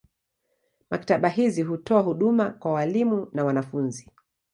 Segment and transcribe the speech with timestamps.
[0.89, 4.11] Maktaba hizi hutoa huduma kwa walimu na wanafunzi.